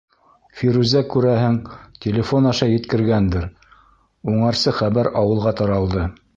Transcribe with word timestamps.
Фирүзә, 0.61 1.03
күрәһең, 1.15 1.59
телефон 2.07 2.49
аша 2.53 2.69
еткергәндер, 2.71 3.47
уңарсы 4.35 4.77
хәбәр 4.83 5.15
ауылға 5.23 5.59
таралды. 5.63 6.13